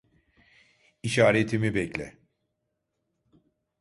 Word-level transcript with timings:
İşaretimi 1.03 1.75
bekle. 1.75 2.17